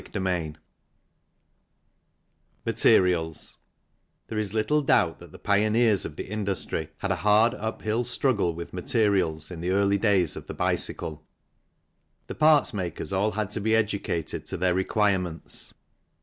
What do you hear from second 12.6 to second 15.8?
makers all had to be educated to their requirements.